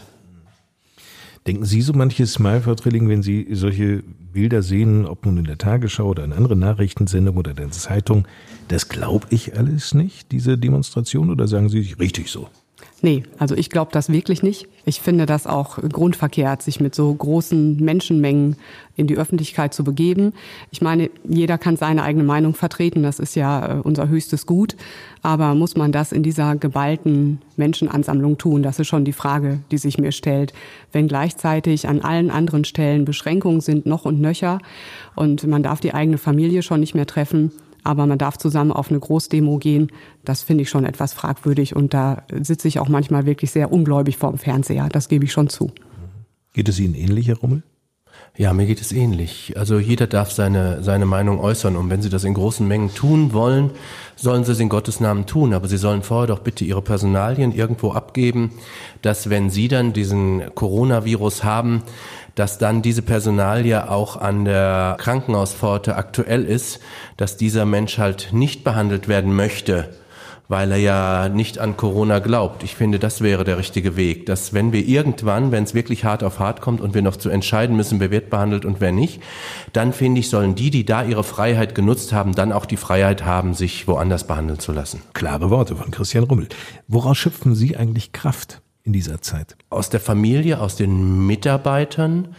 [1.47, 5.45] Denken Sie so manches Mal, Frau Trilling, wenn Sie solche Bilder sehen, ob nun in
[5.45, 8.27] der Tagesschau oder in anderen Nachrichtensendungen oder in der Zeitung,
[8.67, 12.49] das glaube ich alles nicht, diese Demonstration, oder sagen Sie sich richtig so?
[13.03, 14.67] Nee, also ich glaube das wirklich nicht.
[14.83, 18.55] Ich finde das auch grundverkehrt, sich mit so großen Menschenmengen
[18.95, 20.33] in die Öffentlichkeit zu begeben.
[20.71, 24.75] Ich meine, jeder kann seine eigene Meinung vertreten, das ist ja äh, unser höchstes Gut.
[25.21, 28.63] Aber muss man das in dieser geballten Menschenansammlung tun?
[28.63, 30.53] Das ist schon die Frage, die sich mir stellt.
[30.91, 34.57] Wenn gleichzeitig an allen anderen Stellen Beschränkungen sind, noch und nöcher,
[35.15, 37.51] und man darf die eigene Familie schon nicht mehr treffen,
[37.87, 39.91] aber man darf zusammen auf eine Großdemo gehen.
[40.25, 44.17] Das finde ich schon etwas fragwürdig und da sitze ich auch manchmal wirklich sehr ungläubig
[44.17, 44.89] vorm Fernseher.
[44.91, 45.71] Das gebe ich schon zu.
[46.53, 47.63] Geht es Ihnen ähnlich, Herr Rummel?
[48.35, 49.53] Ja, mir geht es ähnlich.
[49.57, 53.33] Also jeder darf seine, seine Meinung äußern und wenn Sie das in großen Mengen tun
[53.33, 53.71] wollen,
[54.15, 55.53] sollen Sie es in Gottes Namen tun.
[55.53, 58.51] Aber Sie sollen vorher doch bitte Ihre Personalien irgendwo abgeben,
[59.01, 61.83] dass wenn Sie dann diesen Coronavirus haben,
[62.37, 66.79] dass dann diese Personalie auch an der Krankenhauspforte aktuell ist,
[67.17, 69.89] dass dieser Mensch halt nicht behandelt werden möchte,
[70.47, 72.61] weil er ja nicht an Corona glaubt.
[72.61, 76.23] Ich finde, das wäre der richtige Weg, dass wenn wir irgendwann, wenn es wirklich hart
[76.23, 79.19] auf hart kommt und wir noch zu entscheiden müssen, wer wird behandelt und wer nicht,
[79.73, 83.25] dann finde ich, sollen die, die da ihre Freiheit genutzt haben, dann auch die Freiheit
[83.25, 85.01] haben, sich woanders behandeln zu lassen.
[85.13, 86.49] Klare Worte von Christian Rummel.
[86.87, 88.61] Woraus schöpfen Sie eigentlich Kraft?
[88.87, 89.55] In dieser Zeit?
[89.69, 92.29] Aus der Familie, aus den Mitarbeitern.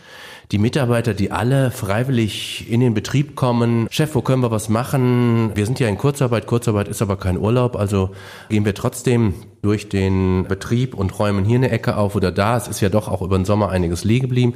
[0.50, 3.86] Die Mitarbeiter, die alle freiwillig in den Betrieb kommen.
[3.90, 5.52] Chef, wo können wir was machen?
[5.54, 6.46] Wir sind ja in Kurzarbeit.
[6.46, 7.76] Kurzarbeit ist aber kein Urlaub.
[7.76, 8.12] Also
[8.48, 12.56] gehen wir trotzdem durch den Betrieb und räumen hier eine Ecke auf oder da.
[12.56, 14.54] Es ist ja doch auch über den Sommer einiges liegen geblieben.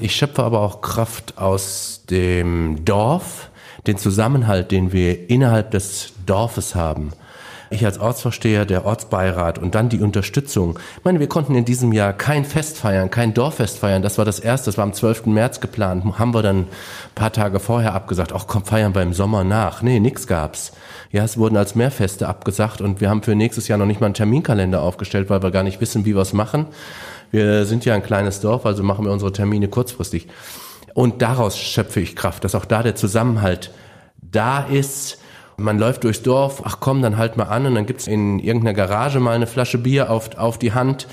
[0.00, 3.50] Ich schöpfe aber auch Kraft aus dem Dorf,
[3.86, 7.12] den Zusammenhalt, den wir innerhalb des Dorfes haben
[7.70, 10.78] ich als Ortsvorsteher, der Ortsbeirat und dann die Unterstützung.
[10.98, 14.02] Ich meine, wir konnten in diesem Jahr kein Fest feiern, kein Dorffest feiern.
[14.02, 15.26] Das war das erste, das war am 12.
[15.26, 16.04] März geplant.
[16.18, 16.68] Haben wir dann ein
[17.14, 19.82] paar Tage vorher abgesagt, ach komm, feiern wir im Sommer nach.
[19.82, 20.72] Nee, nix gab's.
[21.12, 24.06] Ja, es wurden als Mehrfeste abgesagt und wir haben für nächstes Jahr noch nicht mal
[24.06, 26.66] einen Terminkalender aufgestellt, weil wir gar nicht wissen, wie wir es machen.
[27.30, 30.26] Wir sind ja ein kleines Dorf, also machen wir unsere Termine kurzfristig.
[30.94, 33.70] Und daraus schöpfe ich Kraft, dass auch da der Zusammenhalt
[34.20, 35.18] da ist,
[35.60, 38.74] man läuft durchs Dorf, ach komm, dann halt mal an und dann gibt's in irgendeiner
[38.74, 41.06] Garage mal eine Flasche Bier auf, auf die Hand,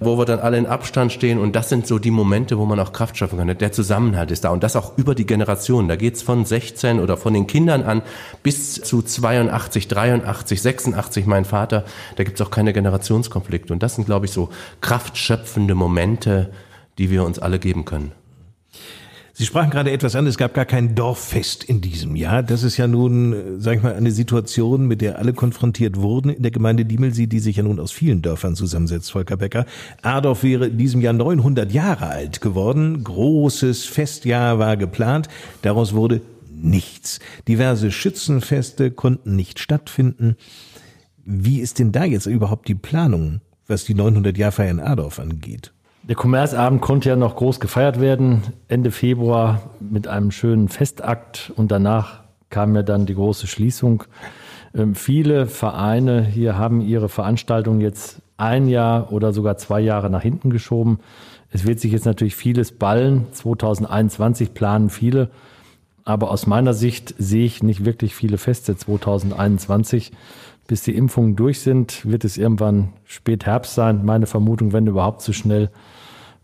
[0.00, 2.78] wo wir dann alle in Abstand stehen und das sind so die Momente, wo man
[2.80, 3.58] auch Kraft schaffen kann.
[3.58, 5.88] Der Zusammenhalt ist da und das auch über die Generationen.
[5.88, 8.02] Da geht's von 16 oder von den Kindern an
[8.42, 11.84] bis zu 82, 83, 86, mein Vater.
[12.16, 14.48] Da gibt's auch keine Generationskonflikte und das sind, glaube ich, so
[14.80, 16.50] kraftschöpfende Momente,
[16.98, 18.12] die wir uns alle geben können.
[19.38, 22.42] Sie sprachen gerade etwas an, es gab gar kein Dorffest in diesem Jahr.
[22.42, 26.30] Das ist ja nun, äh, sag ich mal, eine Situation, mit der alle konfrontiert wurden
[26.30, 29.64] in der Gemeinde Diemelsee, die sich ja nun aus vielen Dörfern zusammensetzt, Volker Becker.
[30.02, 33.04] Adorf wäre in diesem Jahr 900 Jahre alt geworden.
[33.04, 35.28] Großes Festjahr war geplant.
[35.62, 36.20] Daraus wurde
[36.50, 37.20] nichts.
[37.46, 40.34] Diverse Schützenfeste konnten nicht stattfinden.
[41.24, 45.72] Wie ist denn da jetzt überhaupt die Planung, was die 900-Jahr-Feier in Adorf angeht?
[46.08, 51.70] Der Kommerzabend konnte ja noch groß gefeiert werden, Ende Februar mit einem schönen Festakt und
[51.70, 54.04] danach kam ja dann die große Schließung.
[54.74, 60.22] Ähm, viele Vereine hier haben ihre Veranstaltung jetzt ein Jahr oder sogar zwei Jahre nach
[60.22, 61.00] hinten geschoben.
[61.50, 63.26] Es wird sich jetzt natürlich vieles ballen.
[63.32, 65.28] 2021 planen viele.
[66.04, 70.12] Aber aus meiner Sicht sehe ich nicht wirklich viele Feste 2021.
[70.66, 74.06] Bis die Impfungen durch sind, wird es irgendwann spät Herbst sein.
[74.06, 75.70] Meine Vermutung, wenn überhaupt zu schnell.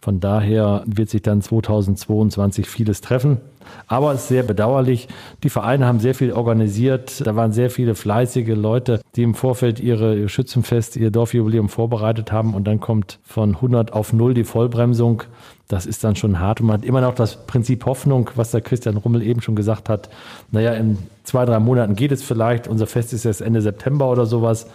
[0.05, 3.38] Von daher wird sich dann 2022 vieles treffen.
[3.87, 5.09] Aber es ist sehr bedauerlich.
[5.43, 7.27] Die Vereine haben sehr viel organisiert.
[7.27, 12.53] Da waren sehr viele fleißige Leute, die im Vorfeld ihre Schützenfest, ihr Dorfjubiläum vorbereitet haben.
[12.53, 15.23] Und dann kommt von 100 auf 0 die Vollbremsung.
[15.69, 16.61] Das ist dann schon hart.
[16.61, 19.88] Und man hat immer noch das Prinzip Hoffnung, was der Christian Rummel eben schon gesagt
[19.88, 20.11] hat.
[20.51, 22.69] Naja, in zwei, drei Monaten geht es vielleicht.
[22.69, 24.67] Unser Fest ist jetzt Ende September oder sowas.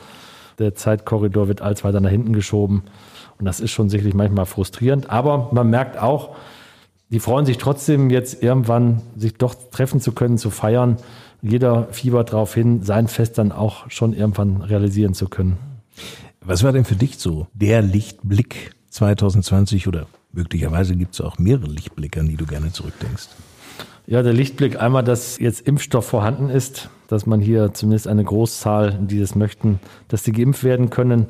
[0.58, 2.82] Der Zeitkorridor wird alles weiter nach hinten geschoben.
[3.40, 5.10] Und das ist schon sicherlich manchmal frustrierend.
[5.10, 6.36] Aber man merkt auch,
[7.10, 10.98] die freuen sich trotzdem jetzt irgendwann, sich doch treffen zu können, zu feiern.
[11.42, 15.58] Jeder fiebert darauf hin, sein Fest dann auch schon irgendwann realisieren zu können.
[16.42, 21.68] Was war denn für dich so der Lichtblick 2020 oder möglicherweise gibt es auch mehrere
[21.68, 23.30] Lichtblicke, an die du gerne zurückdenkst?
[24.06, 28.98] Ja, der Lichtblick einmal, dass jetzt Impfstoff vorhanden ist, dass man hier zumindest eine Großzahl,
[29.02, 31.28] die das möchten, dass die geimpft werden können.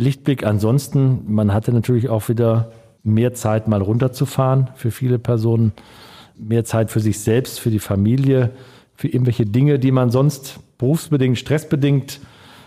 [0.00, 5.72] Lichtblick ansonsten, man hatte natürlich auch wieder mehr Zeit mal runterzufahren für viele Personen,
[6.38, 8.50] mehr Zeit für sich selbst, für die Familie,
[8.94, 12.20] für irgendwelche Dinge, die man sonst berufsbedingt, stressbedingt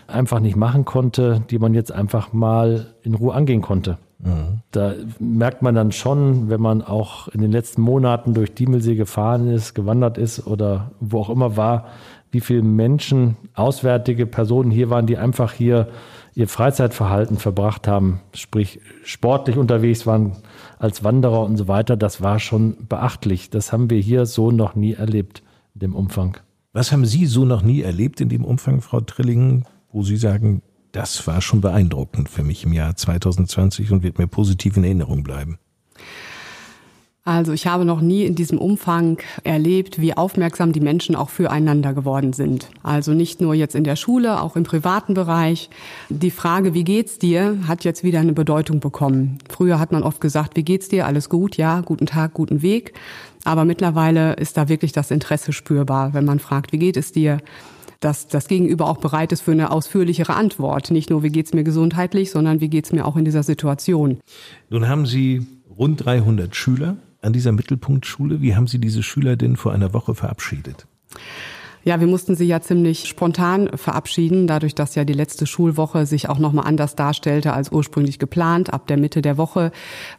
[0.06, 3.98] einfach nicht machen konnte, die man jetzt einfach mal in Ruhe angehen konnte.
[4.18, 4.60] Mhm.
[4.70, 9.48] Da merkt man dann schon, wenn man auch in den letzten Monaten durch Diemelsee gefahren
[9.48, 11.86] ist, gewandert ist oder wo auch immer war,
[12.34, 15.88] wie viele Menschen, auswärtige Personen hier waren, die einfach hier
[16.34, 20.32] ihr Freizeitverhalten verbracht haben, sprich sportlich unterwegs waren
[20.78, 23.50] als Wanderer und so weiter, das war schon beachtlich.
[23.50, 25.42] Das haben wir hier so noch nie erlebt
[25.74, 26.36] in dem Umfang.
[26.72, 30.62] Was haben Sie so noch nie erlebt in dem Umfang, Frau Trilling, wo Sie sagen,
[30.90, 35.22] das war schon beeindruckend für mich im Jahr 2020 und wird mir positiv in Erinnerung
[35.22, 35.58] bleiben?
[37.26, 41.94] Also ich habe noch nie in diesem Umfang erlebt, wie aufmerksam die Menschen auch füreinander
[41.94, 42.68] geworden sind.
[42.82, 45.70] Also nicht nur jetzt in der Schule, auch im privaten Bereich.
[46.10, 49.38] Die Frage, wie geht's dir, hat jetzt wieder eine Bedeutung bekommen.
[49.48, 51.06] Früher hat man oft gesagt, wie geht's dir?
[51.06, 51.56] Alles gut?
[51.56, 52.92] Ja, guten Tag, guten Weg.
[53.44, 57.38] Aber mittlerweile ist da wirklich das Interesse spürbar, wenn man fragt, wie geht es dir?
[58.00, 60.90] dass das Gegenüber auch bereit ist für eine ausführlichere Antwort.
[60.90, 64.18] Nicht nur, wie geht's mir gesundheitlich, sondern wie geht's mir auch in dieser Situation.
[64.68, 65.46] Nun haben Sie
[65.78, 68.40] rund 300 Schüler an dieser Mittelpunktschule.
[68.40, 70.86] Wie haben Sie diese Schüler denn vor einer Woche verabschiedet?
[71.86, 76.30] Ja, wir mussten sie ja ziemlich spontan verabschieden, dadurch, dass ja die letzte Schulwoche sich
[76.30, 78.72] auch nochmal anders darstellte als ursprünglich geplant.
[78.72, 79.70] Ab der Mitte der Woche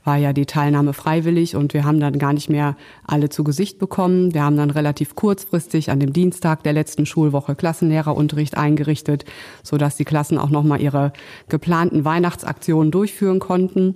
[0.04, 3.80] war ja die Teilnahme freiwillig und wir haben dann gar nicht mehr alle zu Gesicht
[3.80, 4.36] bekommen.
[4.36, 9.26] Wir haben dann relativ kurzfristig an dem Dienstag der letzten Schulwoche Klassenlehrerunterricht eingerichtet,
[9.64, 11.14] sodass die Klassen auch nochmal ihre
[11.50, 13.96] geplanten Weihnachtsaktionen durchführen konnten.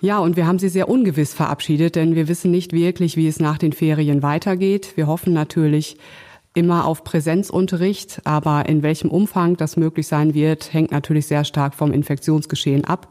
[0.00, 3.40] Ja, und wir haben sie sehr ungewiss verabschiedet, denn wir wissen nicht wirklich, wie es
[3.40, 4.92] nach den Ferien weitergeht.
[4.96, 5.96] Wir hoffen natürlich
[6.54, 11.74] immer auf Präsenzunterricht, aber in welchem Umfang das möglich sein wird, hängt natürlich sehr stark
[11.74, 13.08] vom Infektionsgeschehen ab.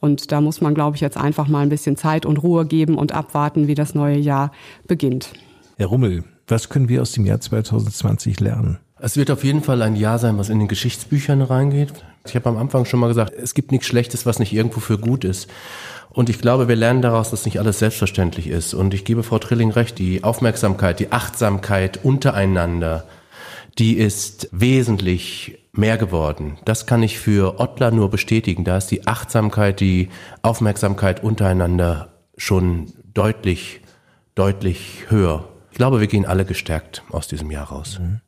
[0.00, 2.96] Und da muss man, glaube ich, jetzt einfach mal ein bisschen Zeit und Ruhe geben
[2.96, 4.52] und abwarten, wie das neue Jahr
[4.86, 5.32] beginnt.
[5.76, 8.78] Herr Rummel, was können wir aus dem Jahr 2020 lernen?
[8.98, 11.92] Es wird auf jeden Fall ein Jahr sein, was in den Geschichtsbüchern reingeht.
[12.26, 14.98] Ich habe am Anfang schon mal gesagt, es gibt nichts Schlechtes, was nicht irgendwo für
[14.98, 15.48] gut ist.
[16.12, 18.74] Und ich glaube, wir lernen daraus, dass nicht alles selbstverständlich ist.
[18.74, 23.04] Und ich gebe Frau Trilling recht, die Aufmerksamkeit, die Achtsamkeit untereinander,
[23.78, 26.58] die ist wesentlich mehr geworden.
[26.66, 28.64] Das kann ich für Ottler nur bestätigen.
[28.64, 30.10] Da ist die Achtsamkeit, die
[30.42, 33.80] Aufmerksamkeit untereinander schon deutlich,
[34.34, 35.48] deutlich höher.
[35.70, 37.98] Ich glaube, wir gehen alle gestärkt aus diesem Jahr raus.
[37.98, 38.20] Mhm.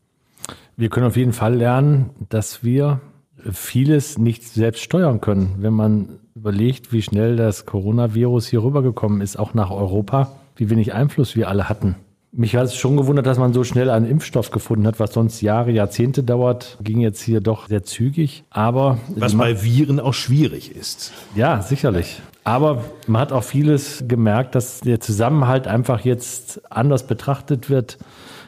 [0.76, 3.00] Wir können auf jeden Fall lernen, dass wir
[3.50, 5.56] vieles nicht selbst steuern können.
[5.58, 10.94] Wenn man überlegt, wie schnell das Coronavirus hier rübergekommen ist, auch nach Europa, wie wenig
[10.94, 11.96] Einfluss wir alle hatten.
[12.32, 15.40] Mich hat es schon gewundert, dass man so schnell einen Impfstoff gefunden hat, was sonst
[15.40, 18.42] Jahre, Jahrzehnte dauert, ging jetzt hier doch sehr zügig.
[18.50, 21.12] Aber was bei Viren auch schwierig ist.
[21.36, 22.20] Ja, sicherlich.
[22.42, 27.98] Aber man hat auch vieles gemerkt, dass der Zusammenhalt einfach jetzt anders betrachtet wird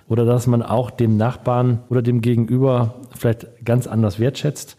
[0.09, 4.77] oder dass man auch dem Nachbarn oder dem Gegenüber vielleicht ganz anders wertschätzt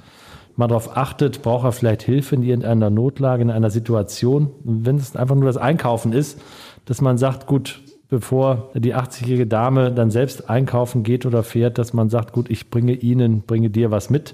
[0.58, 4.52] mal darauf achtet, braucht er vielleicht Hilfe in irgendeiner Notlage, in einer Situation.
[4.64, 6.40] wenn es einfach nur das Einkaufen ist,
[6.86, 11.94] dass man sagt, gut, bevor die 80-jährige Dame dann selbst einkaufen geht oder fährt, dass
[11.94, 14.34] man sagt, gut, ich bringe Ihnen, bringe dir was mit.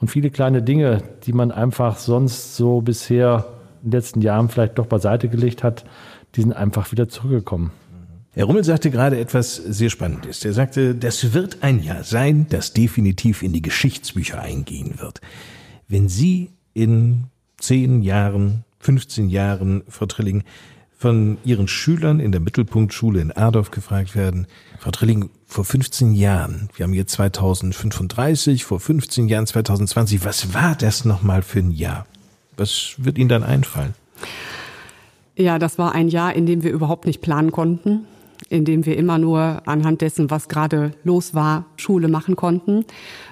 [0.00, 3.44] Und viele kleine Dinge, die man einfach sonst so bisher
[3.82, 5.84] in den letzten Jahren vielleicht doch beiseite gelegt hat,
[6.36, 7.72] die sind einfach wieder zurückgekommen.
[8.32, 10.44] Herr Rummel sagte gerade etwas sehr Spannendes.
[10.44, 15.20] Er sagte, das wird ein Jahr sein, das definitiv in die Geschichtsbücher eingehen wird.
[15.88, 17.24] Wenn Sie in
[17.58, 20.44] zehn Jahren, 15 Jahren, Frau Trilling,
[20.96, 24.46] von Ihren Schülern in der Mittelpunktschule in Erdorf gefragt werden,
[24.78, 30.76] Frau Trilling, vor 15 Jahren, wir haben jetzt 2035, vor 15 Jahren 2020, was war
[30.76, 32.06] das nochmal für ein Jahr?
[32.56, 33.94] Was wird Ihnen dann einfallen?
[35.34, 38.06] Ja, das war ein Jahr, in dem wir überhaupt nicht planen konnten,
[38.48, 42.84] in dem wir immer nur anhand dessen, was gerade los war, Schule machen konnten.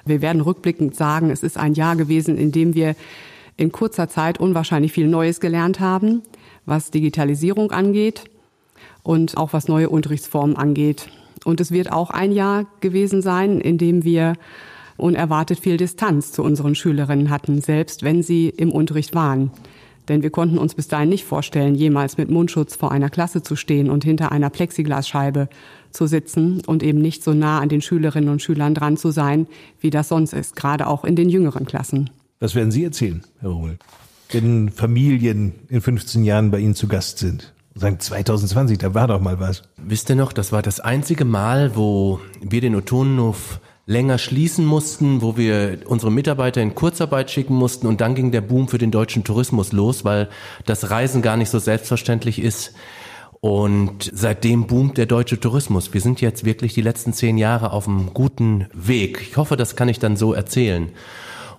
[0.04, 2.94] Wir werden rückblickend sagen, es ist ein Jahr gewesen, in dem wir
[3.56, 6.22] in kurzer Zeit unwahrscheinlich viel Neues gelernt haben,
[6.66, 8.24] was Digitalisierung angeht
[9.02, 11.08] und auch was neue Unterrichtsformen angeht.
[11.44, 14.34] Und es wird auch ein Jahr gewesen sein, in dem wir
[14.96, 19.50] unerwartet viel Distanz zu unseren Schülerinnen hatten, selbst wenn sie im Unterricht waren.
[20.08, 23.56] Denn wir konnten uns bis dahin nicht vorstellen, jemals mit Mundschutz vor einer Klasse zu
[23.56, 25.48] stehen und hinter einer Plexiglasscheibe
[25.90, 29.46] zu sitzen und eben nicht so nah an den Schülerinnen und Schülern dran zu sein,
[29.80, 32.10] wie das sonst ist, gerade auch in den jüngeren Klassen.
[32.40, 33.78] Was werden Sie erzählen, Herr Rummel,
[34.30, 37.52] wenn Familien in 15 Jahren bei Ihnen zu Gast sind?
[37.74, 39.62] Sagen 2020, da war doch mal was.
[39.76, 45.22] Wisst ihr noch, das war das einzige Mal, wo wir den Otonenhof länger schließen mussten,
[45.22, 48.90] wo wir unsere Mitarbeiter in Kurzarbeit schicken mussten und dann ging der Boom für den
[48.90, 50.28] deutschen Tourismus los, weil
[50.66, 52.74] das Reisen gar nicht so selbstverständlich ist.
[53.40, 55.94] Und seitdem boomt der deutsche Tourismus.
[55.94, 59.22] Wir sind jetzt wirklich die letzten zehn Jahre auf einem guten Weg.
[59.22, 60.90] Ich hoffe, das kann ich dann so erzählen.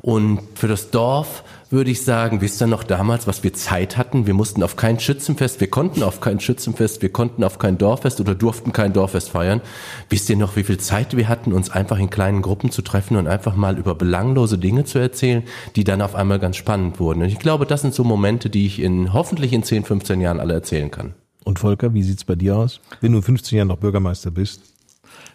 [0.02, 4.26] Und für das Dorf würde ich sagen, wisst ihr noch damals, was wir Zeit hatten?
[4.26, 8.20] Wir mussten auf kein Schützenfest, wir konnten auf kein Schützenfest, wir konnten auf kein Dorffest
[8.20, 9.62] oder durften kein Dorffest feiern.
[10.10, 13.18] Wisst ihr noch, wie viel Zeit wir hatten, uns einfach in kleinen Gruppen zu treffen
[13.18, 15.44] und einfach mal über belanglose Dinge zu erzählen,
[15.76, 17.22] die dann auf einmal ganz spannend wurden?
[17.22, 20.40] Und ich glaube, das sind so Momente, die ich in hoffentlich in 10, 15 Jahren
[20.40, 21.14] alle erzählen kann.
[21.44, 22.82] Und Volker, wie sieht's bei dir aus?
[23.02, 24.62] Wenn du in 15 Jahren noch Bürgermeister bist?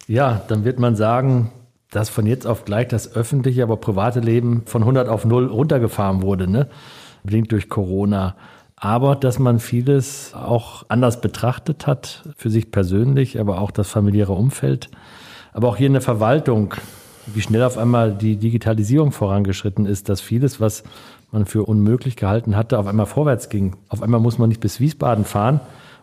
[0.07, 1.51] Ja, dann wird man sagen,
[1.91, 6.23] dass von jetzt auf gleich das öffentliche, aber private Leben von 100 auf 0 runtergefahren
[6.23, 6.69] wurde, ne?
[7.23, 8.37] bedingt durch Corona.
[8.77, 14.33] Aber dass man vieles auch anders betrachtet hat, für sich persönlich, aber auch das familiäre
[14.33, 14.91] Umfeld.
[15.53, 16.75] Aber auch hier in der Verwaltung,
[17.27, 20.83] wie schnell auf einmal die Digitalisierung vorangeschritten ist, dass vieles, was
[21.31, 23.77] man für unmöglich gehalten hatte, auf einmal vorwärts ging.
[23.89, 25.61] Auf einmal muss man nicht bis Wiesbaden fahren,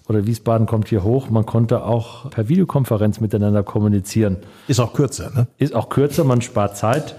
[0.08, 1.30] oder Wiesbaden kommt hier hoch.
[1.30, 4.38] Man konnte auch per Videokonferenz miteinander kommunizieren.
[4.68, 5.48] Ist auch kürzer, ne?
[5.58, 7.16] Ist auch kürzer, man spart Zeit.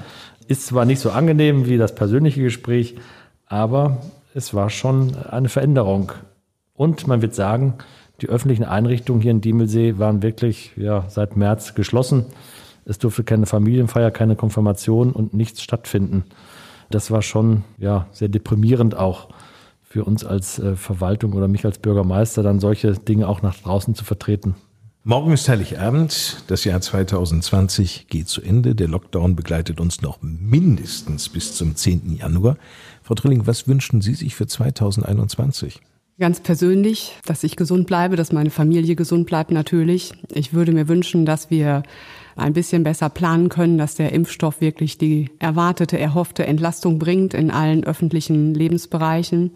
[0.48, 2.96] Ist zwar nicht so angenehm wie das persönliche Gespräch,
[3.46, 3.98] aber
[4.34, 6.12] es war schon eine Veränderung.
[6.74, 7.74] Und man wird sagen,
[8.20, 12.26] die öffentlichen Einrichtungen hier in Diemelsee waren wirklich ja, seit März geschlossen.
[12.84, 16.24] Es durfte keine Familienfeier, keine Konfirmation und nichts stattfinden.
[16.90, 19.28] Das war schon ja, sehr deprimierend auch
[19.92, 23.94] für uns als äh, Verwaltung oder mich als Bürgermeister, dann solche Dinge auch nach draußen
[23.94, 24.54] zu vertreten.
[25.04, 26.44] Morgen ist Heiligabend.
[26.46, 28.74] Das Jahr 2020 geht zu Ende.
[28.74, 32.16] Der Lockdown begleitet uns noch mindestens bis zum 10.
[32.16, 32.56] Januar.
[33.02, 35.80] Frau Trilling, was wünschen Sie sich für 2021?
[36.18, 40.12] Ganz persönlich, dass ich gesund bleibe, dass meine Familie gesund bleibt natürlich.
[40.32, 41.82] Ich würde mir wünschen, dass wir
[42.36, 47.50] ein bisschen besser planen können, dass der Impfstoff wirklich die erwartete, erhoffte Entlastung bringt in
[47.50, 49.52] allen öffentlichen Lebensbereichen.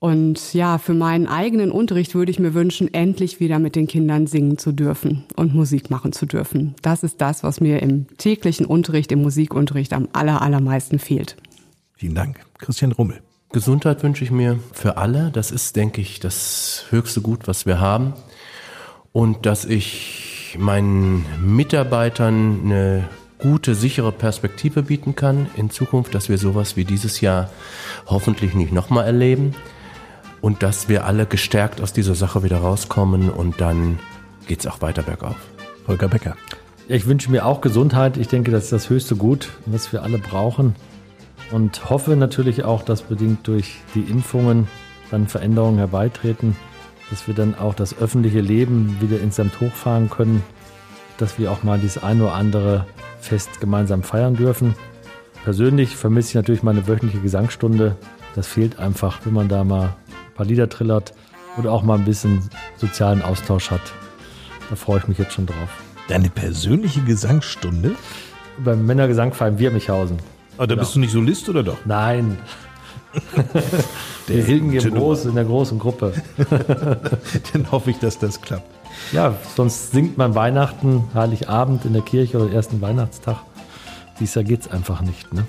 [0.00, 4.26] Und ja, für meinen eigenen Unterricht würde ich mir wünschen, endlich wieder mit den Kindern
[4.26, 6.74] singen zu dürfen und Musik machen zu dürfen.
[6.80, 11.36] Das ist das, was mir im täglichen Unterricht, im Musikunterricht am aller, allermeisten fehlt.
[11.96, 12.40] Vielen Dank.
[12.56, 13.20] Christian Rummel.
[13.52, 15.30] Gesundheit wünsche ich mir für alle.
[15.32, 18.14] Das ist, denke ich, das höchste Gut, was wir haben.
[19.12, 23.08] Und dass ich meinen Mitarbeitern eine
[23.38, 27.50] gute, sichere Perspektive bieten kann in Zukunft, dass wir sowas wie dieses Jahr
[28.06, 29.54] hoffentlich nicht nochmal erleben
[30.40, 33.98] und dass wir alle gestärkt aus dieser Sache wieder rauskommen und dann
[34.46, 35.36] geht es auch weiter bergauf.
[35.86, 36.36] Volker Becker.
[36.88, 38.16] Ich wünsche mir auch Gesundheit.
[38.16, 40.74] Ich denke, das ist das höchste Gut, was wir alle brauchen.
[41.50, 44.68] Und hoffe natürlich auch, dass bedingt durch die Impfungen
[45.10, 46.56] dann Veränderungen herbeitreten
[47.10, 50.42] dass wir dann auch das öffentliche Leben wieder insgesamt hochfahren können,
[51.18, 52.86] dass wir auch mal dieses ein oder andere
[53.20, 54.74] Fest gemeinsam feiern dürfen.
[55.44, 57.96] Persönlich vermisse ich natürlich meine wöchentliche Gesangsstunde.
[58.34, 61.12] Das fehlt einfach, wenn man da mal ein paar Lieder trillert
[61.58, 63.80] oder auch mal ein bisschen sozialen Austausch hat.
[64.68, 65.68] Da freue ich mich jetzt schon drauf.
[66.08, 67.96] Deine persönliche Gesangsstunde?
[68.58, 70.18] Beim Männergesangverein Wirmichhausen.
[70.56, 70.82] Aber da genau.
[70.82, 71.78] bist du nicht Solist oder doch?
[71.84, 72.38] Nein,
[74.28, 76.12] Der Wir singen im Groß, in der großen Gruppe.
[77.52, 78.70] Dann hoffe ich, dass das klappt.
[79.12, 83.36] Ja, sonst singt man Weihnachten, Heiligabend in der Kirche oder ersten Weihnachtstag.
[84.20, 85.32] Dies Jahr geht es einfach nicht.
[85.32, 85.46] Ne?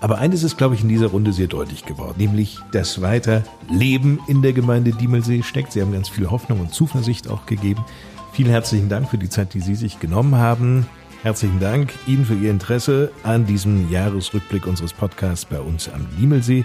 [0.00, 4.20] Aber eines ist, glaube ich, in dieser Runde sehr deutlich geworden, nämlich das weiter Leben
[4.28, 5.72] in der Gemeinde Diemelsee steckt.
[5.72, 7.84] Sie haben ganz viel Hoffnung und Zuversicht auch gegeben.
[8.32, 10.86] Vielen herzlichen Dank für die Zeit, die Sie sich genommen haben.
[11.22, 16.64] Herzlichen Dank Ihnen für Ihr Interesse an diesem Jahresrückblick unseres Podcasts bei uns am Diemelsee.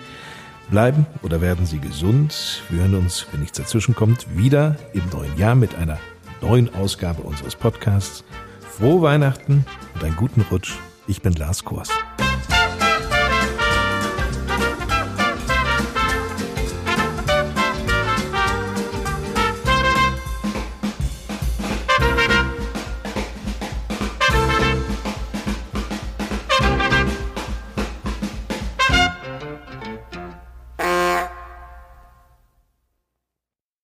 [0.72, 2.64] Bleiben oder werden Sie gesund.
[2.70, 6.00] Wir hören uns, wenn nichts dazwischen kommt, wieder im neuen Jahr mit einer
[6.42, 8.24] neuen Ausgabe unseres Podcasts.
[8.68, 10.74] Frohe Weihnachten und einen guten Rutsch.
[11.08, 11.90] Ich bin Lars Kors.